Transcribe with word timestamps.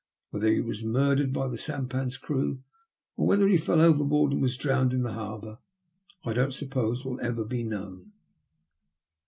Whether 0.31 0.51
he 0.51 0.61
was 0.61 0.83
murdered 0.83 1.31
by 1.31 1.47
the 1.47 1.59
sampan's 1.59 2.17
crew 2.17 2.63
or 3.17 3.27
whether 3.27 3.47
he 3.47 3.57
fell 3.57 3.79
overboard 3.79 4.31
and 4.31 4.41
was 4.41 4.57
drowned 4.57 4.93
in 4.93 5.03
the 5.03 5.13
harbour, 5.13 5.59
I 6.25 6.33
don't 6.33 6.55
suppose 6.55 7.05
will 7.05 7.21
ever 7.21 7.43
be 7.45 7.61
known." 7.61 8.11